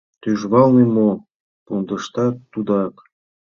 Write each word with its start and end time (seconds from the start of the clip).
Тӱжвалне 0.21 0.83
мо, 0.95 1.09
пундаштат 1.65 2.35
тудак. 2.51 2.95